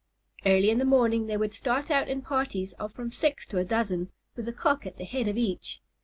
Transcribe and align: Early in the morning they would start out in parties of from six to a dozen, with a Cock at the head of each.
Early 0.47 0.71
in 0.71 0.79
the 0.79 0.83
morning 0.83 1.27
they 1.27 1.37
would 1.37 1.53
start 1.53 1.91
out 1.91 2.07
in 2.07 2.23
parties 2.23 2.73
of 2.79 2.91
from 2.91 3.11
six 3.11 3.45
to 3.45 3.59
a 3.59 3.63
dozen, 3.63 4.09
with 4.35 4.47
a 4.47 4.51
Cock 4.53 4.87
at 4.87 4.97
the 4.97 5.03
head 5.05 5.27
of 5.27 5.37
each. 5.37 5.79